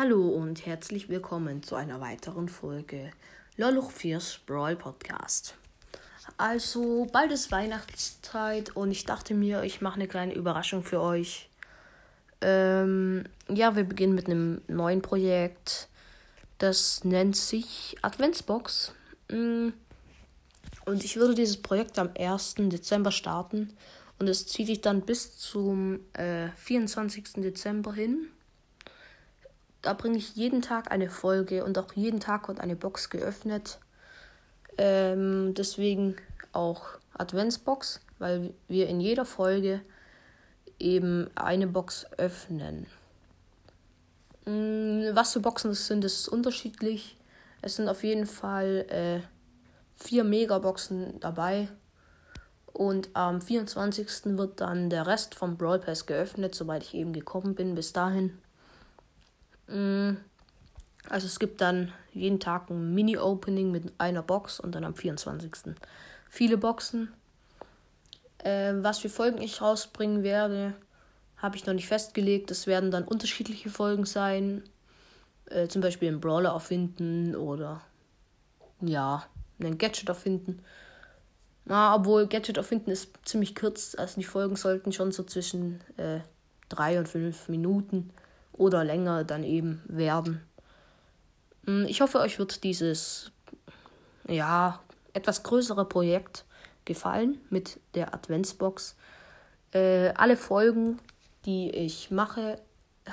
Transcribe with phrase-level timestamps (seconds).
[0.00, 3.10] Hallo und herzlich willkommen zu einer weiteren Folge
[3.56, 5.56] Loluch 4's Brawl Podcast.
[6.36, 11.48] Also, bald ist Weihnachtszeit und ich dachte mir, ich mache eine kleine Überraschung für euch.
[12.40, 15.88] Ähm, ja, wir beginnen mit einem neuen Projekt.
[16.58, 18.94] Das nennt sich Adventsbox.
[19.32, 19.70] Mm.
[20.84, 22.54] Und ich würde dieses Projekt am 1.
[22.56, 23.76] Dezember starten.
[24.20, 27.32] Und es zieht sich dann bis zum äh, 24.
[27.38, 28.28] Dezember hin.
[29.82, 33.78] Da bringe ich jeden Tag eine Folge und auch jeden Tag wird eine Box geöffnet.
[34.76, 36.16] Ähm, deswegen
[36.52, 39.80] auch Adventsbox, weil wir in jeder Folge
[40.78, 42.86] eben eine Box öffnen.
[44.46, 47.16] Mm, was für Boxen das sind, ist unterschiedlich.
[47.60, 49.20] Es sind auf jeden Fall äh,
[49.94, 51.68] vier Megaboxen dabei.
[52.72, 54.38] Und am 24.
[54.38, 58.38] wird dann der Rest vom Brawl Pass geöffnet, soweit ich eben gekommen bin bis dahin.
[59.68, 60.16] Mm,
[61.08, 65.74] also es gibt dann jeden Tag ein Mini-Opening mit einer Box und dann am 24.
[66.28, 67.12] viele Boxen.
[68.38, 70.74] Äh, was für Folgen ich rausbringen werde,
[71.36, 72.50] habe ich noch nicht festgelegt.
[72.50, 74.62] Es werden dann unterschiedliche Folgen sein.
[75.46, 77.80] Äh, zum Beispiel einen Brawler erfinden oder
[78.80, 79.24] ja,
[79.60, 80.62] einen Gadget erfinden.
[81.64, 86.20] Na, obwohl Gadget erfinden ist ziemlich kurz, also die Folgen sollten schon so zwischen äh,
[86.68, 88.10] drei und fünf Minuten
[88.58, 90.42] oder länger dann eben werden.
[91.64, 93.30] Hm, ich hoffe, euch wird dieses
[94.28, 94.80] ja
[95.14, 96.44] etwas größere Projekt
[96.84, 98.96] gefallen mit der Adventsbox.
[99.72, 100.98] Äh, alle Folgen,
[101.44, 102.60] die ich mache,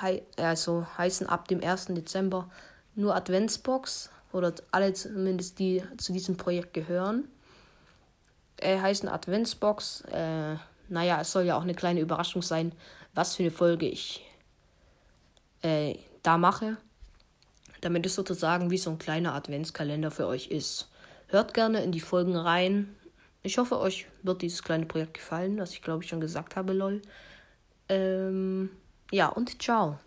[0.00, 1.86] hei also heißen ab dem 1.
[1.86, 2.48] Dezember
[2.94, 7.28] nur Adventsbox oder alle zumindest die zu diesem Projekt gehören.
[8.56, 10.02] Äh, heißen Adventsbox.
[10.12, 10.56] Äh,
[10.88, 12.72] naja, es soll ja auch eine kleine Überraschung sein,
[13.14, 14.24] was für eine Folge ich
[15.64, 16.76] äh, da mache.
[17.80, 20.90] Damit es sozusagen wie so ein kleiner Adventskalender für euch ist.
[21.28, 22.94] Hört gerne in die Folgen rein.
[23.42, 26.72] Ich hoffe, euch wird dieses kleine Projekt gefallen, was ich glaube ich schon gesagt habe,
[26.72, 27.02] lol.
[27.88, 28.70] Ähm,
[29.10, 29.98] ja, und ciao.